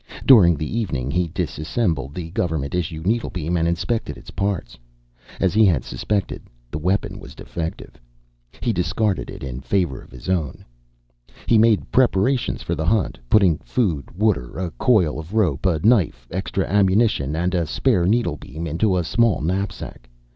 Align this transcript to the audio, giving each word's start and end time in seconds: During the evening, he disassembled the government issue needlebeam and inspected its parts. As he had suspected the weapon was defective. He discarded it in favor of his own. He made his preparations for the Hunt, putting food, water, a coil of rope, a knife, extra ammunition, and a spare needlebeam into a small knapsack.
During 0.25 0.57
the 0.57 0.79
evening, 0.79 1.11
he 1.11 1.27
disassembled 1.27 2.15
the 2.15 2.31
government 2.31 2.73
issue 2.73 3.03
needlebeam 3.05 3.55
and 3.55 3.67
inspected 3.67 4.17
its 4.17 4.31
parts. 4.31 4.75
As 5.39 5.53
he 5.53 5.63
had 5.63 5.83
suspected 5.83 6.41
the 6.71 6.79
weapon 6.79 7.19
was 7.19 7.35
defective. 7.35 8.01
He 8.61 8.73
discarded 8.73 9.29
it 9.29 9.43
in 9.43 9.61
favor 9.61 10.01
of 10.01 10.09
his 10.09 10.27
own. 10.27 10.65
He 11.45 11.59
made 11.59 11.81
his 11.81 11.87
preparations 11.91 12.63
for 12.63 12.73
the 12.73 12.87
Hunt, 12.87 13.19
putting 13.29 13.59
food, 13.59 14.09
water, 14.17 14.57
a 14.57 14.71
coil 14.71 15.19
of 15.19 15.35
rope, 15.35 15.67
a 15.67 15.77
knife, 15.85 16.27
extra 16.31 16.65
ammunition, 16.67 17.35
and 17.35 17.53
a 17.53 17.67
spare 17.67 18.07
needlebeam 18.07 18.65
into 18.65 18.97
a 18.97 19.03
small 19.03 19.39
knapsack. 19.39 20.09